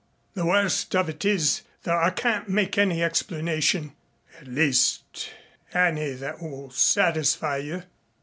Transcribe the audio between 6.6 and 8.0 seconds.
satisfy you.